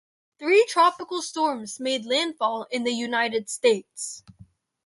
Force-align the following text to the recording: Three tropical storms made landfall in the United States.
Three 0.39 0.65
tropical 0.65 1.21
storms 1.21 1.79
made 1.79 2.07
landfall 2.07 2.65
in 2.71 2.85
the 2.85 2.91
United 2.91 3.51
States. 3.51 4.23